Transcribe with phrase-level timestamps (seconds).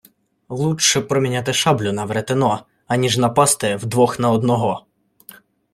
[0.49, 1.01] Лучче...
[1.01, 4.85] проміняти шаблю на веретено, аніж напасти вдвох на одного!